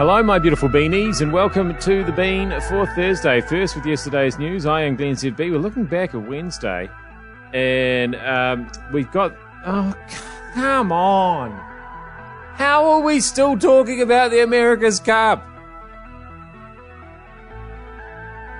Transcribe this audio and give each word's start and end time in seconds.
Hello, 0.00 0.22
my 0.22 0.38
beautiful 0.38 0.70
beanies, 0.70 1.20
and 1.20 1.30
welcome 1.30 1.76
to 1.80 2.02
the 2.04 2.12
Bean 2.12 2.58
for 2.62 2.86
Thursday. 2.86 3.42
First, 3.42 3.76
with 3.76 3.84
yesterday's 3.84 4.38
news, 4.38 4.64
I 4.64 4.80
am 4.80 4.96
Glenn 4.96 5.12
ZB. 5.12 5.38
We're 5.38 5.58
looking 5.58 5.84
back 5.84 6.14
at 6.14 6.22
Wednesday, 6.22 6.88
and 7.52 8.16
um, 8.16 8.72
we've 8.94 9.10
got. 9.10 9.36
Oh, 9.66 9.94
come 10.54 10.90
on. 10.90 11.50
How 12.54 12.88
are 12.92 13.00
we 13.00 13.20
still 13.20 13.58
talking 13.58 14.00
about 14.00 14.30
the 14.30 14.42
America's 14.42 15.00
Cup? 15.00 15.42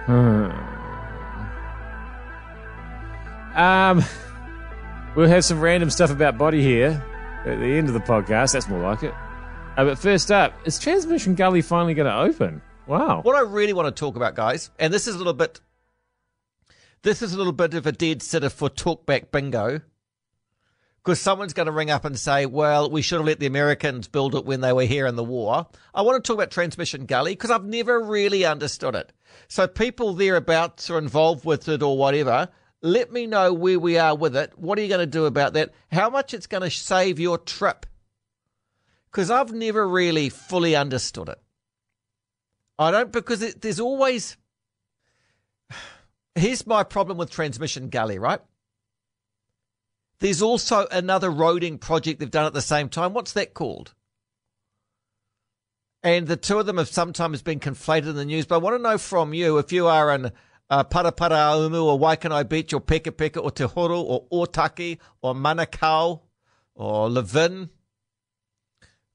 Hmm. 0.04 0.50
Um, 3.58 4.04
we'll 5.16 5.28
have 5.28 5.46
some 5.46 5.58
random 5.58 5.88
stuff 5.88 6.10
about 6.10 6.36
body 6.36 6.60
here 6.62 7.02
at 7.46 7.58
the 7.60 7.78
end 7.78 7.88
of 7.88 7.94
the 7.94 8.00
podcast. 8.00 8.52
That's 8.52 8.68
more 8.68 8.82
like 8.82 9.02
it. 9.02 9.14
Uh, 9.76 9.84
but 9.84 9.98
first 9.98 10.30
up, 10.30 10.52
is 10.66 10.78
Transmission 10.78 11.34
Gully 11.34 11.62
finally 11.62 11.94
going 11.94 12.06
to 12.06 12.14
open? 12.14 12.60
Wow. 12.86 13.22
What 13.22 13.36
I 13.36 13.40
really 13.40 13.72
want 13.72 13.94
to 13.94 13.98
talk 13.98 14.16
about, 14.16 14.34
guys, 14.34 14.70
and 14.78 14.92
this 14.92 15.06
is 15.06 15.14
a 15.14 15.18
little 15.18 15.32
bit, 15.32 15.60
this 17.02 17.22
is 17.22 17.32
a 17.32 17.38
little 17.38 17.52
bit 17.52 17.74
of 17.74 17.86
a 17.86 17.92
dead 17.92 18.20
sitter 18.20 18.50
for 18.50 18.68
talkback 18.68 19.30
bingo, 19.30 19.80
because 21.02 21.20
someone's 21.20 21.54
going 21.54 21.66
to 21.66 21.72
ring 21.72 21.88
up 21.88 22.04
and 22.04 22.18
say, 22.18 22.44
"Well, 22.46 22.90
we 22.90 23.00
should 23.00 23.20
have 23.20 23.26
let 23.26 23.40
the 23.40 23.46
Americans 23.46 24.06
build 24.08 24.34
it 24.34 24.44
when 24.44 24.60
they 24.60 24.72
were 24.72 24.84
here 24.84 25.06
in 25.06 25.16
the 25.16 25.24
war." 25.24 25.66
I 25.94 26.02
want 26.02 26.22
to 26.22 26.26
talk 26.26 26.34
about 26.36 26.50
Transmission 26.50 27.06
Gully 27.06 27.32
because 27.32 27.50
I've 27.50 27.64
never 27.64 28.02
really 28.02 28.44
understood 28.44 28.94
it. 28.94 29.12
So 29.48 29.66
people 29.66 30.12
thereabouts 30.12 30.90
are 30.90 30.98
involved 30.98 31.46
with 31.46 31.68
it 31.68 31.82
or 31.82 31.96
whatever. 31.96 32.48
Let 32.82 33.12
me 33.12 33.26
know 33.26 33.54
where 33.54 33.78
we 33.78 33.98
are 33.98 34.16
with 34.16 34.36
it. 34.36 34.58
What 34.58 34.78
are 34.78 34.82
you 34.82 34.88
going 34.88 35.00
to 35.00 35.06
do 35.06 35.26
about 35.26 35.52
that? 35.54 35.72
How 35.92 36.10
much 36.10 36.34
it's 36.34 36.46
going 36.46 36.64
to 36.64 36.70
save 36.70 37.18
your 37.18 37.38
trip? 37.38 37.86
Because 39.10 39.30
I've 39.30 39.52
never 39.52 39.88
really 39.88 40.28
fully 40.28 40.76
understood 40.76 41.28
it. 41.28 41.38
I 42.78 42.90
don't 42.90 43.12
because 43.12 43.42
it, 43.42 43.60
there's 43.60 43.80
always. 43.80 44.36
Here's 46.34 46.66
my 46.66 46.84
problem 46.84 47.18
with 47.18 47.30
Transmission 47.30 47.88
Gully, 47.88 48.18
right? 48.18 48.40
There's 50.20 50.42
also 50.42 50.86
another 50.92 51.30
roading 51.30 51.80
project 51.80 52.20
they've 52.20 52.30
done 52.30 52.46
at 52.46 52.52
the 52.52 52.62
same 52.62 52.88
time. 52.88 53.14
What's 53.14 53.32
that 53.32 53.54
called? 53.54 53.94
And 56.02 56.26
the 56.26 56.36
two 56.36 56.58
of 56.58 56.66
them 56.66 56.78
have 56.78 56.88
sometimes 56.88 57.42
been 57.42 57.60
conflated 57.60 58.10
in 58.10 58.16
the 58.16 58.24
news. 58.24 58.46
But 58.46 58.56
I 58.56 58.58
want 58.58 58.76
to 58.76 58.82
know 58.82 58.98
from 58.98 59.34
you 59.34 59.58
if 59.58 59.72
you 59.72 59.86
are 59.86 60.14
in 60.14 60.30
uh, 60.70 60.84
Paraparaumu 60.84 61.84
or 61.84 61.98
Waikanae 61.98 62.48
Beach 62.48 62.72
or 62.72 62.80
Peka 62.80 63.10
Peka 63.12 63.42
or 63.42 63.50
Te 63.50 63.64
Horo 63.64 64.00
or 64.00 64.26
Otaki 64.32 64.98
or 65.20 65.34
Manakau 65.34 66.20
or 66.74 67.10
Levin 67.10 67.70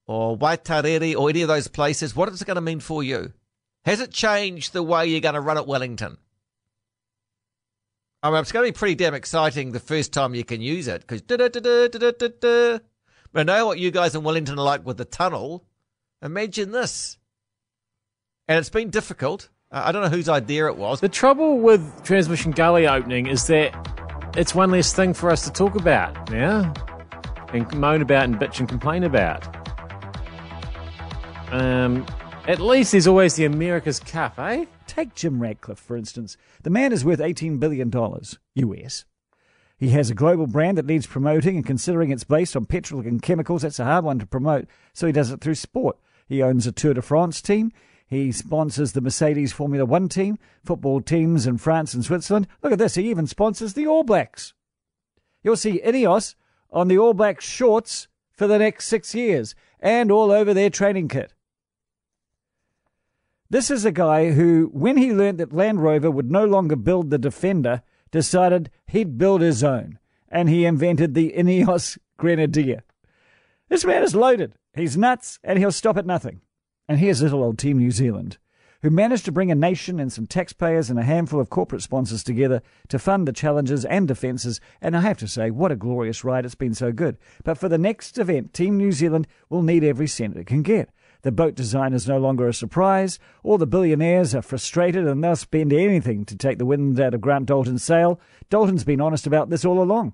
or 0.07 0.37
Waitarere 0.37 1.15
or 1.15 1.29
any 1.29 1.41
of 1.41 1.47
those 1.47 1.67
places, 1.67 2.15
what 2.15 2.29
is 2.29 2.41
it 2.41 2.45
going 2.45 2.55
to 2.55 2.61
mean 2.61 2.79
for 2.79 3.03
you? 3.03 3.33
Has 3.85 3.99
it 3.99 4.11
changed 4.11 4.73
the 4.73 4.83
way 4.83 5.05
you're 5.05 5.21
going 5.21 5.35
to 5.35 5.41
run 5.41 5.57
at 5.57 5.67
Wellington? 5.67 6.17
I 8.23 8.31
mean, 8.31 8.39
it's 8.39 8.51
going 8.51 8.65
to 8.65 8.71
be 8.71 8.77
pretty 8.77 8.95
damn 8.95 9.13
exciting 9.13 9.71
the 9.71 9.79
first 9.79 10.11
time 10.11 10.33
you 10.33 10.43
can 10.43 10.61
use 10.61 10.87
it 10.87 11.01
because. 11.01 11.21
But 11.21 12.81
I 13.35 13.43
know 13.43 13.65
what 13.67 13.77
you 13.77 13.91
guys 13.91 14.15
in 14.15 14.23
Wellington 14.23 14.57
are 14.57 14.63
like 14.63 14.85
with 14.85 14.97
the 14.97 15.05
tunnel. 15.05 15.65
Imagine 16.21 16.71
this. 16.71 17.17
And 18.47 18.57
it's 18.57 18.69
been 18.69 18.89
difficult. 18.89 19.49
I 19.71 19.91
don't 19.91 20.03
know 20.03 20.09
whose 20.09 20.29
idea 20.29 20.67
it 20.67 20.77
was. 20.77 21.01
The 21.01 21.09
trouble 21.09 21.59
with 21.59 22.03
Transmission 22.03 22.51
Gully 22.51 22.87
opening 22.87 23.27
is 23.27 23.45
that 23.47 23.73
it's 24.37 24.55
one 24.55 24.71
less 24.71 24.93
thing 24.93 25.13
for 25.13 25.29
us 25.29 25.43
to 25.43 25.51
talk 25.51 25.75
about, 25.75 26.31
yeah? 26.31 26.73
And 27.53 27.71
moan 27.75 28.01
about 28.01 28.23
and 28.23 28.39
bitch 28.39 28.59
and 28.59 28.69
complain 28.69 29.03
about. 29.03 29.64
Um, 31.55 32.05
at 32.47 32.59
least 32.59 32.91
there's 32.91 33.07
always 33.07 33.35
the 33.35 33.45
America's 33.45 34.01
Cup, 34.01 34.37
eh? 34.39 34.65
Take 34.87 35.15
Jim 35.15 35.41
Ratcliffe, 35.41 35.79
for 35.79 35.95
instance. 35.95 36.35
The 36.63 36.69
man 36.69 36.91
is 36.91 37.05
worth 37.05 37.19
$18 37.19 37.61
billion 37.61 37.89
US. 38.55 39.05
He 39.77 39.89
has 39.89 40.09
a 40.09 40.15
global 40.15 40.47
brand 40.47 40.77
that 40.77 40.85
needs 40.85 41.07
promoting, 41.07 41.55
and 41.55 41.65
considering 41.65 42.11
it's 42.11 42.25
based 42.25 42.57
on 42.57 42.65
petrol 42.65 42.99
and 43.01 43.21
chemicals, 43.21 43.61
that's 43.61 43.79
a 43.79 43.85
hard 43.85 44.03
one 44.03 44.19
to 44.19 44.25
promote, 44.25 44.67
so 44.93 45.07
he 45.07 45.13
does 45.13 45.31
it 45.31 45.39
through 45.39 45.55
sport. 45.55 45.97
He 46.27 46.43
owns 46.43 46.67
a 46.67 46.73
Tour 46.73 46.93
de 46.93 47.01
France 47.01 47.41
team. 47.41 47.71
He 48.05 48.33
sponsors 48.33 48.91
the 48.91 48.99
Mercedes 48.99 49.53
Formula 49.53 49.85
One 49.85 50.09
team, 50.09 50.37
football 50.65 50.99
teams 50.99 51.47
in 51.47 51.57
France 51.57 51.93
and 51.93 52.03
Switzerland. 52.03 52.47
Look 52.63 52.73
at 52.73 52.79
this, 52.79 52.95
he 52.95 53.09
even 53.09 53.27
sponsors 53.27 53.75
the 53.75 53.87
All 53.87 54.03
Blacks. 54.03 54.53
You'll 55.41 55.55
see 55.55 55.81
Ineos 55.85 56.35
on 56.69 56.89
the 56.89 56.97
All 56.97 57.13
Blacks 57.13 57.45
shorts 57.45 58.09
for 58.33 58.45
the 58.45 58.59
next 58.59 58.87
six 58.87 59.15
years 59.15 59.55
and 59.79 60.11
all 60.11 60.31
over 60.31 60.53
their 60.53 60.69
training 60.69 61.07
kit. 61.07 61.31
This 63.55 63.71
is 63.71 63.85
a 63.85 63.91
guy 63.93 64.31
who, 64.31 64.69
when 64.73 64.97
he 64.97 65.13
learned 65.13 65.37
that 65.37 65.53
Land 65.53 65.81
Rover 65.81 66.11
would 66.11 66.29
no 66.29 66.43
longer 66.43 66.75
build 66.75 67.09
the 67.09 67.17
Defender, 67.17 67.83
decided 68.11 68.69
he'd 68.85 69.17
build 69.17 69.39
his 69.39 69.63
own, 69.63 69.97
and 70.27 70.49
he 70.49 70.65
invented 70.65 71.13
the 71.13 71.31
Ineos 71.31 71.97
Grenadier. 72.17 72.83
This 73.69 73.85
man 73.85 74.03
is 74.03 74.13
loaded. 74.13 74.55
He's 74.73 74.97
nuts, 74.97 75.39
and 75.41 75.57
he'll 75.57 75.71
stop 75.71 75.95
at 75.95 76.05
nothing. 76.05 76.41
And 76.89 76.99
here's 76.99 77.21
little 77.21 77.41
old 77.41 77.57
Team 77.57 77.77
New 77.77 77.91
Zealand, 77.91 78.39
who 78.81 78.89
managed 78.89 79.23
to 79.23 79.31
bring 79.31 79.51
a 79.51 79.55
nation 79.55 80.01
and 80.01 80.11
some 80.11 80.27
taxpayers 80.27 80.89
and 80.89 80.99
a 80.99 81.03
handful 81.03 81.39
of 81.39 81.49
corporate 81.49 81.81
sponsors 81.81 82.25
together 82.25 82.61
to 82.89 82.99
fund 82.99 83.25
the 83.25 83.31
challenges 83.31 83.85
and 83.85 84.05
defences. 84.05 84.59
And 84.81 84.97
I 84.97 84.99
have 84.99 85.17
to 85.19 85.29
say, 85.29 85.49
what 85.49 85.71
a 85.71 85.77
glorious 85.77 86.25
ride. 86.25 86.43
It's 86.43 86.55
been 86.55 86.73
so 86.73 86.91
good. 86.91 87.17
But 87.45 87.57
for 87.57 87.69
the 87.69 87.77
next 87.77 88.17
event, 88.17 88.53
Team 88.53 88.75
New 88.75 88.91
Zealand 88.91 89.27
will 89.49 89.61
need 89.61 89.85
every 89.85 90.07
cent 90.07 90.35
it 90.35 90.45
can 90.45 90.61
get. 90.61 90.89
The 91.25 91.31
boat 91.31 91.55
design 91.55 91.93
is 91.93 92.07
no 92.07 92.19
longer 92.19 92.47
a 92.47 92.53
surprise. 92.53 93.17
All 93.41 93.57
the 93.57 93.65
billionaires 93.65 94.35
are 94.35 94.43
frustrated 94.43 95.07
and 95.07 95.23
they'll 95.23 95.35
spend 95.35 95.73
anything 95.73 96.23
to 96.25 96.37
take 96.37 96.59
the 96.59 96.67
wind 96.67 96.99
out 96.99 97.15
of 97.15 97.21
Grant 97.21 97.47
Dalton's 97.47 97.83
sail. 97.83 98.19
Dalton's 98.51 98.83
been 98.83 99.01
honest 99.01 99.25
about 99.25 99.49
this 99.49 99.65
all 99.65 99.81
along. 99.81 100.13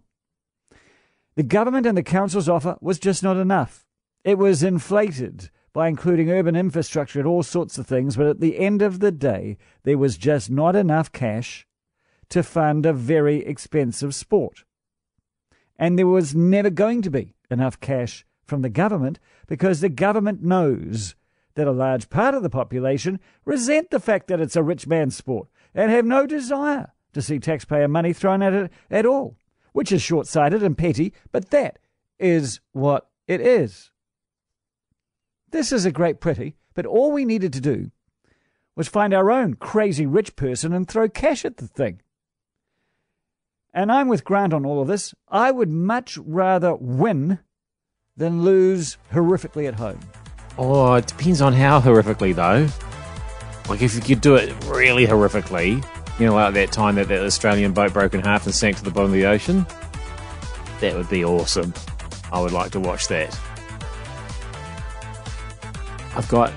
The 1.36 1.44
government 1.44 1.86
and 1.86 1.98
the 1.98 2.02
council's 2.02 2.48
offer 2.48 2.78
was 2.80 2.98
just 2.98 3.24
not 3.24 3.36
enough. 3.36 3.86
It 4.24 4.38
was 4.38 4.64
inflated 4.64 5.50
by 5.74 5.90
including 5.90 6.32
urban 6.32 6.56
infrastructure 6.56 7.20
and 7.20 7.28
all 7.28 7.44
sorts 7.44 7.78
of 7.78 7.86
things, 7.86 8.16
but 8.16 8.28
at 8.28 8.40
the 8.40 8.58
end 8.58 8.82
of 8.82 9.02
the 9.02 9.12
day, 9.12 9.58
there 9.84 9.98
was 9.98 10.18
just 10.18 10.50
not 10.50 10.78
enough 10.78 11.12
cash 11.12 11.68
to 12.30 12.42
fund 12.42 12.86
a 12.86 12.94
very 12.94 13.46
expensive 13.46 14.16
sport. 14.16 14.64
And 15.78 16.00
there 16.00 16.08
was 16.08 16.34
never 16.34 16.70
going 16.70 17.02
to 17.02 17.12
be 17.12 17.36
enough 17.50 17.82
cash 17.82 18.26
from 18.52 18.64
the 18.64 18.70
government 18.70 19.18
because 19.48 19.80
the 19.80 19.88
government 19.88 20.44
knows 20.44 21.16
that 21.56 21.70
a 21.70 21.72
large 21.72 22.10
part 22.10 22.36
of 22.36 22.44
the 22.44 22.50
population 22.50 23.18
resent 23.46 23.90
the 23.92 24.00
fact 24.00 24.28
that 24.28 24.42
it's 24.42 24.58
a 24.58 24.62
rich 24.62 24.86
man's 24.86 25.16
sport 25.16 25.48
and 25.74 25.90
have 25.90 26.04
no 26.04 26.28
desire 26.28 26.92
to 27.14 27.22
see 27.22 27.40
taxpayer 27.40 27.88
money 27.88 28.12
thrown 28.12 28.42
at 28.42 28.52
it 28.52 28.70
at 28.90 29.06
all, 29.06 29.38
which 29.72 29.90
is 29.90 30.02
short 30.02 30.28
sighted 30.28 30.62
and 30.62 30.78
petty, 30.78 31.14
but 31.32 31.50
that 31.52 31.80
is 32.20 32.60
what 32.74 33.10
it 33.26 33.40
is. 33.40 33.90
This 35.52 35.72
is 35.72 35.86
a 35.86 35.92
great 35.94 36.20
pretty, 36.20 36.58
but 36.74 36.86
all 36.86 37.14
we 37.14 37.24
needed 37.24 37.54
to 37.54 37.62
do 37.62 37.90
was 38.76 38.90
find 38.90 39.14
our 39.14 39.32
own 39.32 39.54
crazy 39.54 40.06
rich 40.06 40.36
person 40.36 40.74
and 40.74 40.90
throw 40.90 41.08
cash 41.08 41.46
at 41.46 41.56
the 41.56 41.68
thing. 41.68 42.02
And 43.74 43.90
I'm 43.90 44.10
with 44.10 44.26
Grant 44.26 44.54
on 44.54 44.66
all 44.66 44.82
of 44.82 44.90
this. 44.90 45.16
I 45.30 45.52
would 45.52 45.70
much 45.70 46.18
rather 46.18 46.76
win 46.76 47.40
than 48.22 48.44
lose 48.44 48.98
horrifically 49.12 49.68
at 49.68 49.74
home? 49.74 50.00
Oh, 50.58 50.94
it 50.94 51.08
depends 51.08 51.42
on 51.42 51.54
how 51.54 51.82
horrifically, 51.82 52.36
though. 52.36 52.68
Like, 53.68 53.82
if 53.82 53.96
you 53.96 54.02
could 54.02 54.22
do 54.22 54.36
it 54.36 54.54
really 54.66 55.08
horrifically, 55.08 55.84
you 56.20 56.28
know, 56.28 56.36
like 56.36 56.54
that 56.54 56.72
time 56.72 56.96
that 56.96 57.08
that 57.08 57.24
Australian 57.24 57.74
boat 57.74 57.94
broke 57.94 58.14
in 58.14 58.22
half 58.22 58.46
and 58.46 58.54
sank 58.54 58.78
to 58.78 58.84
the 58.84 58.92
bottom 58.92 59.12
of 59.12 59.14
the 59.14 59.26
ocean, 59.26 59.66
that 60.82 60.96
would 60.96 61.10
be 61.10 61.26
awesome. 61.26 61.74
I 62.32 62.40
would 62.40 62.52
like 62.52 62.72
to 62.72 62.80
watch 62.80 63.08
that. 63.08 63.38
I've 66.16 66.28
got 66.30 66.54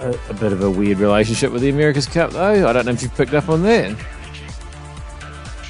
a, 0.00 0.18
a 0.28 0.34
bit 0.34 0.52
of 0.52 0.62
a 0.62 0.70
weird 0.70 0.98
relationship 0.98 1.52
with 1.52 1.62
the 1.62 1.68
America's 1.68 2.06
Cup, 2.06 2.30
though. 2.30 2.66
I 2.66 2.72
don't 2.72 2.86
know 2.86 2.92
if 2.92 3.02
you've 3.02 3.14
picked 3.14 3.34
up 3.34 3.48
on 3.48 3.62
that. 3.62 3.96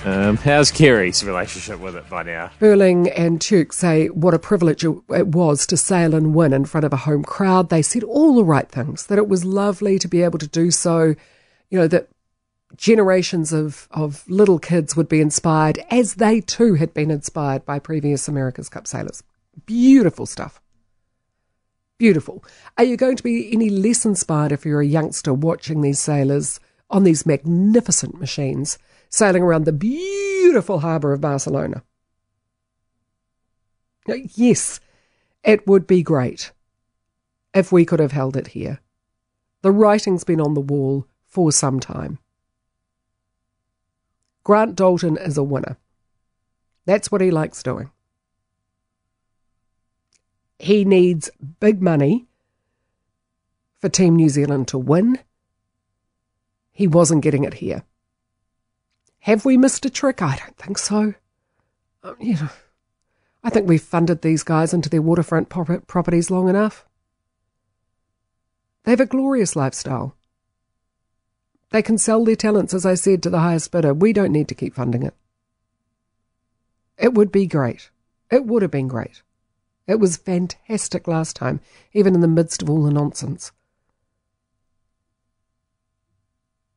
Um, 0.06 0.36
how's 0.36 0.70
Kerre's 0.70 1.24
relationship 1.24 1.80
with 1.80 1.96
it 1.96 2.08
by 2.08 2.22
now? 2.22 2.52
Burling 2.60 3.10
and 3.10 3.40
Tuke 3.40 3.72
say 3.72 4.06
what 4.06 4.34
a 4.34 4.38
privilege 4.38 4.84
it 4.84 5.26
was 5.26 5.66
to 5.66 5.76
sail 5.76 6.14
and 6.14 6.32
win 6.32 6.52
in 6.52 6.64
front 6.64 6.84
of 6.84 6.92
a 6.92 6.98
home 6.98 7.24
crowd. 7.24 7.70
They 7.70 7.82
said 7.82 8.04
all 8.04 8.36
the 8.36 8.44
right 8.44 8.68
things, 8.68 9.06
that 9.06 9.18
it 9.18 9.26
was 9.26 9.44
lovely 9.44 9.98
to 9.98 10.06
be 10.06 10.22
able 10.22 10.38
to 10.38 10.46
do 10.46 10.70
so, 10.70 11.16
you 11.70 11.78
know, 11.80 11.88
that 11.88 12.08
generations 12.76 13.52
of, 13.52 13.88
of 13.90 14.22
little 14.28 14.60
kids 14.60 14.94
would 14.94 15.08
be 15.08 15.20
inspired, 15.20 15.80
as 15.90 16.14
they 16.14 16.40
too 16.40 16.74
had 16.74 16.94
been 16.94 17.10
inspired 17.10 17.66
by 17.66 17.80
previous 17.80 18.28
America's 18.28 18.68
Cup 18.68 18.86
sailors. 18.86 19.24
Beautiful 19.64 20.24
stuff. 20.24 20.60
Beautiful. 21.98 22.44
Are 22.78 22.84
you 22.84 22.96
going 22.96 23.16
to 23.16 23.24
be 23.24 23.52
any 23.52 23.70
less 23.70 24.04
inspired 24.04 24.52
if 24.52 24.64
you're 24.64 24.82
a 24.82 24.86
youngster 24.86 25.34
watching 25.34 25.80
these 25.80 25.98
sailors 25.98 26.60
on 26.90 27.02
these 27.02 27.26
magnificent 27.26 28.20
machines? 28.20 28.78
Sailing 29.08 29.42
around 29.42 29.64
the 29.64 29.72
beautiful 29.72 30.80
harbour 30.80 31.12
of 31.12 31.20
Barcelona. 31.20 31.82
Yes, 34.06 34.80
it 35.42 35.66
would 35.66 35.86
be 35.86 36.02
great. 36.02 36.52
if 37.56 37.72
we 37.72 37.86
could 37.86 38.00
have 38.00 38.12
held 38.12 38.36
it 38.36 38.48
here. 38.48 38.80
The 39.62 39.72
writing's 39.72 40.24
been 40.24 40.42
on 40.42 40.52
the 40.52 40.60
wall 40.60 41.06
for 41.26 41.50
some 41.50 41.80
time. 41.80 42.18
Grant 44.44 44.76
Dalton 44.76 45.16
is 45.16 45.38
a 45.38 45.42
winner. 45.42 45.78
That's 46.84 47.10
what 47.10 47.22
he 47.22 47.30
likes 47.30 47.62
doing. 47.62 47.90
He 50.58 50.84
needs 50.84 51.30
big 51.60 51.80
money 51.80 52.26
for 53.80 53.88
Team 53.88 54.16
New 54.16 54.28
Zealand 54.28 54.68
to 54.68 54.78
win. 54.78 55.18
He 56.72 56.86
wasn't 56.86 57.22
getting 57.22 57.44
it 57.44 57.54
here. 57.54 57.84
Have 59.26 59.44
we 59.44 59.56
missed 59.56 59.84
a 59.84 59.90
trick? 59.90 60.22
I 60.22 60.36
don't 60.36 60.56
think 60.56 60.78
so. 60.78 61.14
Um, 62.04 62.16
you 62.20 62.34
know, 62.34 62.48
I 63.42 63.50
think 63.50 63.68
we've 63.68 63.82
funded 63.82 64.22
these 64.22 64.44
guys 64.44 64.72
into 64.72 64.88
their 64.88 65.02
waterfront 65.02 65.48
prop- 65.48 65.88
properties 65.88 66.30
long 66.30 66.48
enough. 66.48 66.86
They 68.84 68.92
have 68.92 69.00
a 69.00 69.06
glorious 69.06 69.56
lifestyle. 69.56 70.14
They 71.70 71.82
can 71.82 71.98
sell 71.98 72.24
their 72.24 72.36
talents, 72.36 72.72
as 72.72 72.86
I 72.86 72.94
said, 72.94 73.20
to 73.24 73.30
the 73.30 73.40
highest 73.40 73.72
bidder. 73.72 73.92
We 73.92 74.12
don't 74.12 74.30
need 74.30 74.46
to 74.46 74.54
keep 74.54 74.76
funding 74.76 75.02
it. 75.02 75.14
It 76.96 77.14
would 77.14 77.32
be 77.32 77.46
great. 77.46 77.90
It 78.30 78.46
would 78.46 78.62
have 78.62 78.70
been 78.70 78.86
great. 78.86 79.22
It 79.88 79.98
was 79.98 80.16
fantastic 80.16 81.08
last 81.08 81.34
time, 81.34 81.58
even 81.92 82.14
in 82.14 82.20
the 82.20 82.28
midst 82.28 82.62
of 82.62 82.70
all 82.70 82.84
the 82.84 82.92
nonsense. 82.92 83.50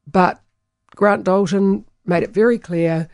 But 0.08 0.42
Grant 0.96 1.26
Dalton 1.26 1.86
made 2.10 2.24
it 2.24 2.32
very 2.32 2.58
clear 2.58 3.08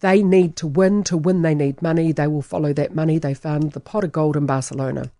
they 0.00 0.22
need 0.22 0.56
to 0.56 0.66
win. 0.66 1.02
To 1.04 1.16
win, 1.16 1.42
they 1.42 1.54
need 1.54 1.80
money. 1.80 2.12
They 2.12 2.26
will 2.26 2.42
follow 2.42 2.72
that 2.74 2.94
money. 2.94 3.18
They 3.18 3.34
found 3.34 3.72
the 3.72 3.80
pot 3.80 4.04
of 4.04 4.12
gold 4.12 4.36
in 4.36 4.46
Barcelona. 4.46 5.10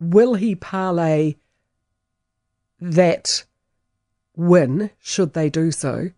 Will 0.00 0.34
he 0.34 0.54
parlay 0.54 1.36
that 2.80 3.44
win, 4.34 4.90
should 4.98 5.32
they 5.32 5.48
do 5.48 5.70
so, 5.70 6.10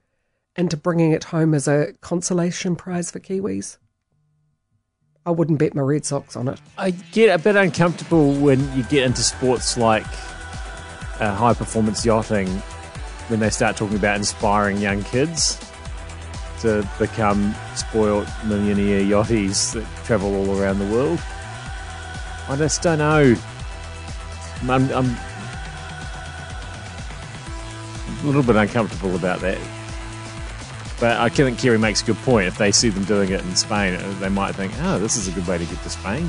into 0.56 0.76
bringing 0.76 1.12
it 1.12 1.25
home 1.25 1.55
as 1.55 1.69
a 1.69 1.93
consolation 2.00 2.75
prize 2.75 3.11
for 3.11 3.20
Kiwis? 3.20 3.79
I 5.25 5.31
wouldn't 5.31 5.58
bet 5.58 5.75
my 5.75 5.82
red 5.82 6.05
socks 6.05 6.37
on 6.37 6.49
it. 6.49 6.58
I 6.79 6.90
get 6.90 7.38
a 7.38 7.43
bit 7.43 7.55
uncomfortable 7.55 8.32
when 8.32 8.61
you 8.76 8.82
get 8.85 9.05
into 9.05 9.23
sports 9.23 9.76
like 9.76 10.06
uh, 11.20 11.35
high 11.35 11.55
performance 11.55 12.05
yachting 12.05 12.49
when 13.29 13.41
they 13.41 13.51
start 13.51 13.77
talking 13.77 13.97
about 13.97 14.17
inspiring 14.17 14.79
young 14.79 15.03
kids 15.05 15.59
to 16.61 16.89
become 16.99 17.55
spoilt 17.75 18.27
millionaire 18.47 19.01
yachties 19.01 19.73
that 19.75 19.87
travel 20.05 20.35
all 20.35 20.61
around 20.61 20.79
the 20.79 20.87
world. 20.87 21.21
I 22.49 22.57
just 22.57 22.83
don't 22.83 22.99
know. 22.99 23.35
I'm, 24.63 24.91
I'm 24.91 25.17
a 28.23 28.27
little 28.27 28.43
bit 28.43 28.57
uncomfortable 28.57 29.15
about 29.15 29.41
that. 29.41 29.59
But 30.99 31.19
I 31.19 31.29
think 31.29 31.59
Kerre 31.59 31.79
makes 31.79 32.03
a 32.03 32.07
good 32.07 32.17
point. 32.19 32.49
If 32.49 32.59
they 32.59 32.73
see 32.73 32.89
them 32.89 33.05
doing 33.05 33.31
it 33.31 33.41
in 33.41 33.55
Spain, 33.55 33.95
uh, 33.95 34.19
they 34.19 34.29
might 34.29 34.57
think, 34.57 34.73
oh, 34.81 34.99
this 34.99 35.17
is 35.17 35.29
a 35.29 35.31
good 35.31 35.47
way 35.47 35.59
to 35.59 35.65
get 35.65 35.81
to 35.83 35.91
Spain. 35.91 36.29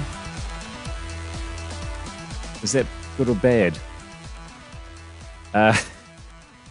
Is 2.61 2.73
that 2.73 2.85
good 3.17 3.29
or 3.29 3.35
bad? 3.35 3.79
Uh, 5.53 5.75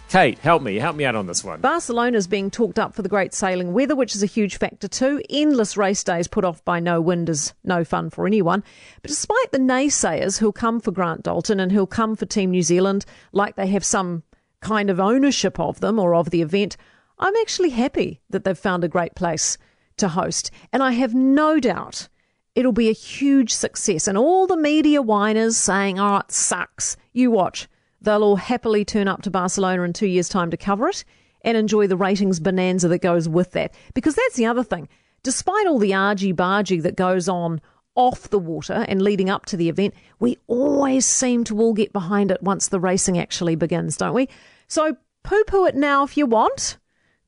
Kate, 0.09 0.39
help 0.39 0.63
me. 0.63 0.77
Help 0.77 0.97
me 0.97 1.05
out 1.05 1.15
on 1.15 1.27
this 1.27 1.45
one. 1.45 1.61
Barcelona's 1.61 2.27
being 2.27 2.51
talked 2.51 2.79
up 2.79 2.95
for 2.95 3.03
the 3.03 3.11
great 3.11 3.35
sailing 3.35 3.75
weather, 3.75 3.95
which 3.95 4.15
is 4.15 4.23
a 4.23 4.27
huge 4.27 4.57
factor 4.57 4.89
too. 4.89 5.21
Endless 5.29 5.77
race 5.77 6.03
days 6.03 6.27
put 6.27 6.47
off 6.47 6.65
by 6.65 6.81
no 6.81 6.99
wind 6.99 7.29
is 7.29 7.53
no 7.63 7.85
fun 7.85 8.09
for 8.09 8.27
anyone. 8.27 8.65
But 9.03 9.11
despite 9.11 9.53
the 9.53 9.59
naysayers 9.59 10.39
who'll 10.39 10.51
come 10.51 10.81
for 10.81 10.93
Grant 10.93 11.25
Dalton 11.25 11.61
and 11.61 11.71
who'll 11.71 11.87
come 11.87 12.17
for 12.17 12.25
Team 12.25 12.51
New 12.53 12.63
Zealand 12.63 13.05
like 13.33 13.57
they 13.57 13.67
have 13.67 13.85
some 13.85 14.23
kind 14.61 14.89
of 14.89 14.99
ownership 14.99 15.61
of 15.61 15.81
them 15.81 15.99
or 15.99 16.15
of 16.15 16.31
the 16.31 16.41
event, 16.41 16.79
I'm 17.19 17.37
actually 17.37 17.71
happy 17.71 18.23
that 18.31 18.45
they've 18.45 18.57
found 18.57 18.85
a 18.85 18.89
great 18.89 19.15
place 19.15 19.59
to 19.99 20.09
host. 20.09 20.51
And 20.73 20.83
I 20.83 20.93
have 20.93 21.15
no 21.15 21.61
doubt 21.61 22.09
it'll 22.55 22.73
be 22.73 22.89
a 22.89 22.93
huge 22.93 23.53
success. 23.53 24.09
And 24.09 24.17
all 24.17 24.47
the 24.47 24.57
media 24.57 25.03
whiners 25.03 25.59
saying, 25.59 26.01
oh, 26.01 26.17
it 26.17 26.33
sucks. 26.33 26.97
You 27.13 27.31
watch. 27.31 27.69
They'll 28.00 28.23
all 28.23 28.37
happily 28.37 28.85
turn 28.85 29.09
up 29.09 29.23
to 29.23 29.31
Barcelona 29.31 29.83
in 29.83 29.93
two 29.93 30.06
years' 30.06 30.29
time 30.29 30.50
to 30.50 30.56
cover 30.56 30.89
it 30.89 31.05
and 31.43 31.56
enjoy 31.56 31.87
the 31.87 31.97
ratings 31.97 32.41
bonanza 32.41 32.89
that 32.89 32.99
goes 32.99 33.29
with 33.29 33.53
that. 33.53 33.75
Because 33.95 34.15
that's 34.15 34.37
the 34.37 34.47
other 34.47 34.62
thing. 34.62 34.89
Despite 35.23 35.67
all 35.67 35.79
the 35.79 35.95
argy 35.95 36.33
bargy 36.33 36.83
that 36.83 36.97
goes 36.97 37.29
on 37.29 37.61
off 37.95 38.31
the 38.31 38.39
water 38.39 38.85
and 38.89 39.03
leading 39.03 39.29
up 39.29 39.47
to 39.47 39.56
the 39.56 39.69
event, 39.69 39.95
we 40.21 40.39
always 40.47 41.05
seem 41.05 41.43
to 41.45 41.59
all 41.61 41.75
get 41.75 41.93
behind 41.93 42.31
it 42.31 42.43
once 42.43 42.69
the 42.69 42.81
racing 42.81 43.19
actually 43.19 43.56
begins, 43.56 43.97
don't 43.97 44.15
we? 44.15 44.29
So 44.69 44.97
poo 45.25 45.45
poo 45.45 45.67
it 45.67 45.75
now 45.75 46.05
if 46.05 46.17
you 46.17 46.27
want. 46.27 46.79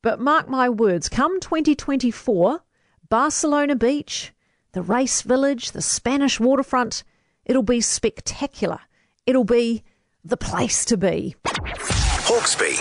But 0.01 0.19
mark 0.19 0.47
my 0.47 0.69
words, 0.69 1.09
come 1.09 1.39
2024, 1.39 2.61
Barcelona 3.09 3.75
Beach, 3.75 4.33
the 4.71 4.81
race 4.81 5.21
village, 5.21 5.71
the 5.71 5.81
Spanish 5.81 6.39
waterfront, 6.39 7.03
it'll 7.45 7.61
be 7.61 7.81
spectacular. 7.81 8.79
It'll 9.27 9.43
be 9.43 9.83
the 10.23 10.37
place 10.37 10.85
to 10.85 10.97
be. 10.97 11.35
Hawkesby. 11.45 12.77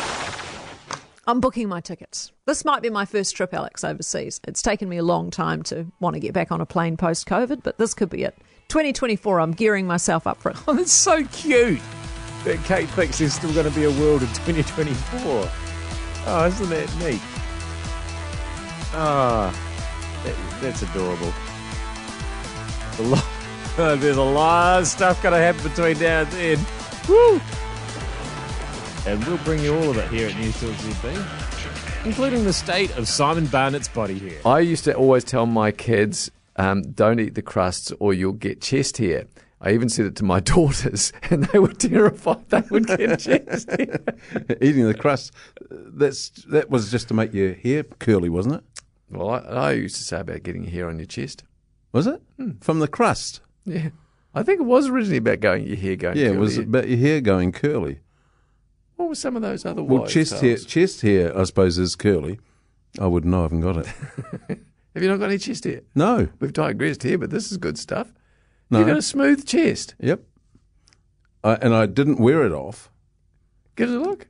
I'm 1.27 1.41
booking 1.41 1.69
my 1.69 1.81
tickets. 1.81 2.33
This 2.47 2.65
might 2.65 2.83
be 2.83 2.91
my 2.91 3.05
first 3.05 3.37
trip, 3.37 3.55
Alex, 3.55 3.85
overseas. 3.85 4.41
It's 4.47 4.63
taken 4.63 4.89
me 4.89 4.97
a 4.97 5.03
long 5.03 5.31
time 5.31 5.63
to 5.65 5.87
want 6.01 6.15
to 6.15 6.21
get 6.21 6.33
back 6.33 6.51
on 6.51 6.61
a 6.61 6.67
plane 6.67 6.97
post 6.97 7.27
COVID, 7.29 7.63
but 7.63 7.79
this 7.79 7.95
could 7.95 8.11
be 8.11 8.25
it. 8.25 8.37
2024, 8.69 9.41
I'm 9.41 9.53
gearing 9.53 9.87
myself 9.87 10.27
up 10.27 10.41
for 10.41 10.51
it. 10.51 10.57
Oh, 10.67 10.75
that's 10.75 10.93
so 10.93 11.25
cute 11.27 11.81
that 12.45 12.63
Kate 12.65 12.89
thinks 12.91 13.19
there's 13.19 13.35
still 13.35 13.53
going 13.53 13.69
to 13.69 13.75
be 13.75 13.85
a 13.85 13.91
world 13.91 14.23
in 14.23 14.29
2024. 14.29 15.51
Oh, 16.27 16.47
isn't 16.47 16.69
that 16.69 16.97
neat? 16.99 17.21
Ah, 18.93 19.53
that, 20.25 20.61
that's 20.61 20.83
adorable. 20.83 21.33
A 22.99 23.03
lot, 23.03 23.25
there's 24.01 24.17
a 24.17 24.23
lot 24.23 24.81
of 24.81 24.87
stuff 24.87 25.23
going 25.23 25.33
to 25.33 25.39
happen 25.39 25.63
between 25.63 25.99
now 25.99 26.21
and 26.23 26.31
then. 26.33 26.59
Woo! 27.11 27.41
And 29.05 29.25
we'll 29.25 29.39
bring 29.39 29.59
you 29.59 29.75
all 29.75 29.91
of 29.91 29.97
it 29.97 30.09
here 30.11 30.29
at 30.29 30.37
News 30.37 30.61
Talk 30.61 30.71
ZB, 30.71 32.07
including 32.07 32.45
the 32.45 32.53
state 32.53 32.97
of 32.97 33.09
Simon 33.09 33.47
Barnett's 33.47 33.89
body 33.89 34.17
here. 34.17 34.39
I 34.45 34.61
used 34.61 34.85
to 34.85 34.95
always 34.95 35.25
tell 35.25 35.45
my 35.45 35.73
kids, 35.73 36.31
um, 36.55 36.83
don't 36.93 37.19
eat 37.19 37.35
the 37.35 37.43
crusts 37.43 37.93
or 37.99 38.15
you'll 38.15 38.35
get 38.35 38.61
chest 38.61 38.99
hair. 38.99 39.25
I 39.61 39.73
even 39.73 39.89
said 39.89 40.07
it 40.07 40.15
to 40.17 40.25
my 40.25 40.39
daughters, 40.55 41.13
and 41.31 41.45
they 41.47 41.59
were 41.59 41.73
terrified 41.73 42.49
they 42.49 42.63
would 42.71 42.87
get 42.87 43.19
chest 43.19 43.69
hair. 43.73 44.01
Eating 44.63 44.87
the 44.87 44.95
crust, 44.97 45.33
that's 45.69 46.29
that 46.45 46.71
was 46.71 46.93
just 46.93 47.09
to 47.09 47.15
make 47.15 47.35
your 47.35 47.55
hair 47.55 47.83
curly, 47.83 48.29
wasn't 48.29 48.55
it? 48.55 48.65
Well, 49.11 49.31
I, 49.31 49.39
I 49.39 49.73
used 49.73 49.97
to 49.97 50.05
say 50.05 50.21
about 50.21 50.45
getting 50.45 50.63
hair 50.63 50.89
on 50.89 51.01
your 51.01 51.07
chest. 51.07 51.43
Was 51.91 52.07
it 52.07 52.23
from 52.61 52.79
the 52.79 52.87
crust? 52.87 53.41
Yeah. 53.65 53.89
I 54.35 54.43
think 54.43 54.61
it 54.61 54.65
was 54.65 54.89
originally 54.89 55.17
about 55.19 55.41
going 55.41 55.67
your 55.67 55.77
hair 55.77 55.97
going 55.97 56.17
Yeah, 56.17 56.27
curly. 56.27 56.37
it 56.37 56.41
was 56.41 56.59
about 56.59 56.89
your 56.89 56.99
hair 56.99 57.21
going 57.21 57.53
curly. 57.53 58.01
What 58.97 59.09
were 59.09 59.15
some 59.15 59.35
of 59.37 59.43
those 59.43 59.65
other 59.65 59.83
ones? 59.83 60.01
Well, 60.01 60.09
chest 60.09 60.41
hair, 60.41 60.57
chest 60.57 61.01
hair, 61.03 61.37
I 61.37 61.45
suppose, 61.45 61.79
is 61.79 61.97
curly. 61.97 62.39
I 63.01 63.07
wouldn't 63.07 63.31
know. 63.31 63.41
I 63.41 63.43
haven't 63.43 63.61
got 63.61 63.77
it. 63.79 63.87
Have 64.95 65.03
you 65.03 65.09
not 65.09 65.19
got 65.19 65.27
any 65.31 65.39
chest 65.39 65.65
hair? 65.65 65.81
No, 65.95 66.29
We've 66.41 66.53
digressed 66.53 67.03
here, 67.03 67.17
but 67.19 67.31
this 67.31 67.51
is 67.51 67.57
good 67.59 67.79
stuff. 67.79 68.13
no. 68.71 68.79
You've 68.79 68.89
got 68.89 68.97
a 68.99 69.03
smooth 69.03 69.47
chest. 69.47 69.95
Yep. 70.01 70.23
I, 71.43 71.55
and 71.55 71.75
I 71.75 71.87
didn't 71.87 72.21
wear 72.21 72.45
it 72.45 72.53
off. 72.53 72.91
Give 73.77 73.89
it 73.91 73.97
a 73.97 74.01
look. 74.01 74.27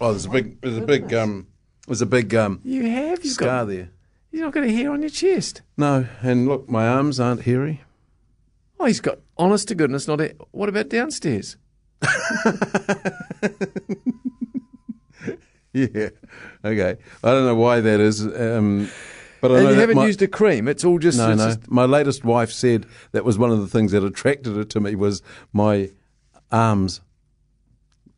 Oh, 0.00 0.12
there's 0.12 0.24
a 0.24 0.30
big, 0.30 0.60
there's 0.62 0.78
a 0.78 0.80
big, 0.86 1.12
um, 1.12 1.46
there's 1.86 2.00
a 2.00 2.06
big 2.06 2.34
um, 2.34 2.60
You 2.64 2.88
have. 2.88 3.22
You've 3.24 3.34
scar 3.34 3.48
got. 3.48 3.64
there. 3.66 3.90
You've 4.30 4.42
not 4.42 4.52
got 4.52 4.64
a 4.64 4.70
hair 4.72 4.92
on 4.92 5.00
your 5.02 5.10
chest. 5.10 5.62
No, 5.76 6.06
and 6.22 6.46
look, 6.48 6.68
my 6.68 6.86
arms 6.86 7.18
aren't 7.18 7.42
hairy. 7.42 7.82
Oh, 8.78 8.86
he's 8.86 9.00
got. 9.00 9.18
Honest 9.36 9.68
to 9.68 9.74
goodness, 9.74 10.06
not. 10.08 10.20
A, 10.20 10.34
what 10.52 10.68
about 10.68 10.88
downstairs? 10.88 11.56
Yeah. 15.72 16.08
Okay. 16.64 16.96
I 17.22 17.30
don't 17.30 17.46
know 17.46 17.54
why 17.54 17.80
that 17.80 18.00
is, 18.00 18.26
um, 18.26 18.90
but 19.40 19.52
I 19.52 19.58
And 19.60 19.68
you 19.68 19.74
haven't 19.74 19.96
my- 19.96 20.06
used 20.06 20.20
a 20.20 20.26
cream. 20.26 20.66
It's 20.66 20.84
all 20.84 20.98
just. 20.98 21.16
No, 21.16 21.32
no. 21.34 21.46
just- 21.50 21.70
My 21.70 21.84
latest 21.84 22.24
wife 22.24 22.50
said 22.50 22.86
that 23.12 23.24
was 23.24 23.38
one 23.38 23.52
of 23.52 23.60
the 23.60 23.68
things 23.68 23.92
that 23.92 24.02
attracted 24.02 24.56
her 24.56 24.64
to 24.64 24.80
me 24.80 24.96
was 24.96 25.22
my 25.52 25.90
arms. 26.50 27.02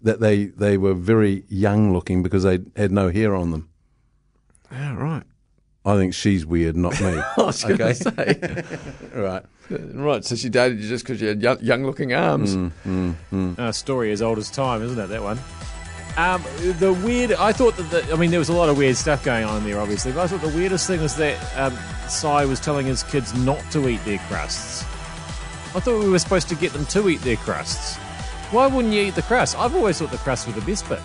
That 0.00 0.18
they 0.20 0.46
they 0.46 0.78
were 0.78 0.94
very 0.94 1.44
young 1.48 1.92
looking 1.92 2.22
because 2.22 2.42
they 2.42 2.60
had 2.74 2.90
no 2.90 3.10
hair 3.10 3.34
on 3.36 3.50
them. 3.50 3.68
Yeah, 4.70 4.94
right. 4.94 5.22
I 5.84 5.96
think 5.96 6.14
she's 6.14 6.46
weird, 6.46 6.76
not 6.76 7.00
me. 7.00 7.08
I 7.36 7.42
was 7.42 7.64
going 7.64 7.76
to 7.78 7.84
Okay. 7.84 7.92
say. 7.94 8.62
right. 9.14 9.42
right. 9.70 10.24
So 10.24 10.36
she 10.36 10.48
dated 10.48 10.80
you 10.80 10.88
just 10.88 11.04
because 11.04 11.20
you 11.20 11.28
had 11.28 11.42
young, 11.42 11.58
young-looking 11.60 12.14
arms. 12.14 12.54
Mm. 12.56 13.58
A 13.58 13.72
story 13.72 14.12
as 14.12 14.22
old 14.22 14.38
as 14.38 14.48
time, 14.50 14.82
isn't 14.82 14.98
it? 14.98 15.08
That 15.08 15.22
one. 15.22 15.38
Um, 16.16 16.42
the 16.78 16.92
weird. 16.92 17.32
I 17.32 17.52
thought 17.52 17.76
that. 17.78 17.90
The, 17.90 18.12
I 18.12 18.16
mean, 18.16 18.30
there 18.30 18.38
was 18.38 18.48
a 18.50 18.52
lot 18.52 18.68
of 18.68 18.76
weird 18.78 18.96
stuff 18.96 19.24
going 19.24 19.44
on 19.44 19.64
there, 19.64 19.80
obviously. 19.80 20.12
But 20.12 20.20
I 20.20 20.26
thought 20.28 20.42
the 20.42 20.56
weirdest 20.56 20.86
thing 20.86 21.00
was 21.00 21.16
that 21.16 21.36
um, 21.58 21.76
Sai 22.08 22.44
was 22.44 22.60
telling 22.60 22.86
his 22.86 23.02
kids 23.02 23.34
not 23.34 23.58
to 23.72 23.88
eat 23.88 24.04
their 24.04 24.18
crusts. 24.28 24.82
I 25.74 25.80
thought 25.80 25.98
we 26.04 26.10
were 26.10 26.18
supposed 26.18 26.48
to 26.50 26.54
get 26.54 26.72
them 26.74 26.84
to 26.86 27.08
eat 27.08 27.22
their 27.22 27.36
crusts. 27.38 27.96
Why 28.52 28.66
wouldn't 28.66 28.92
you 28.92 29.00
eat 29.04 29.14
the 29.14 29.22
crust? 29.22 29.58
I've 29.58 29.74
always 29.74 29.98
thought 29.98 30.10
the 30.10 30.18
crusts 30.18 30.46
were 30.46 30.52
the 30.52 30.60
best 30.60 30.86
bit. 30.86 31.00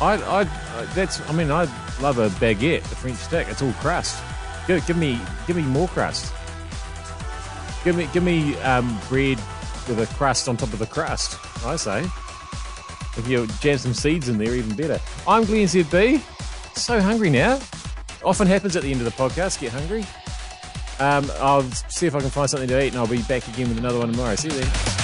I, 0.00 0.14
I, 0.14 0.40
I 0.40 0.84
that's. 0.94 1.20
I 1.28 1.32
mean, 1.34 1.50
I 1.50 1.66
love 2.00 2.18
a 2.18 2.28
baguette, 2.28 2.80
a 2.80 2.94
French 2.96 3.18
stick. 3.18 3.48
It's 3.48 3.62
all 3.62 3.72
crust. 3.74 4.22
Give, 4.66 4.84
give 4.86 4.96
me, 4.96 5.18
give 5.46 5.56
me 5.56 5.62
more 5.62 5.88
crust. 5.88 6.32
Give 7.84 7.96
me, 7.96 8.08
give 8.12 8.22
me 8.22 8.56
um, 8.58 8.98
bread 9.08 9.38
with 9.88 10.00
a 10.00 10.14
crust 10.14 10.48
on 10.48 10.56
top 10.56 10.72
of 10.72 10.78
the 10.78 10.86
crust. 10.86 11.38
I 11.64 11.76
say. 11.76 12.04
If 13.16 13.26
you 13.26 13.46
jam 13.60 13.78
some 13.78 13.94
seeds 13.94 14.28
in 14.28 14.38
there, 14.38 14.54
even 14.54 14.76
better. 14.76 15.00
I'm 15.26 15.44
Glenn 15.44 15.66
ZB. 15.66 16.20
So 16.76 17.00
hungry 17.00 17.30
now. 17.30 17.60
Often 18.24 18.46
happens 18.46 18.76
at 18.76 18.82
the 18.82 18.90
end 18.90 19.00
of 19.00 19.04
the 19.04 19.22
podcast. 19.22 19.60
Get 19.60 19.72
hungry. 19.72 20.04
Um, 21.00 21.30
I'll 21.40 21.62
see 21.88 22.06
if 22.06 22.14
I 22.14 22.20
can 22.20 22.30
find 22.30 22.48
something 22.48 22.68
to 22.68 22.84
eat, 22.84 22.88
and 22.88 22.98
I'll 22.98 23.06
be 23.06 23.22
back 23.22 23.48
again 23.48 23.68
with 23.68 23.78
another 23.78 23.98
one 23.98 24.10
tomorrow. 24.10 24.34
See 24.36 24.48
you 24.48 24.54
then. 24.54 24.99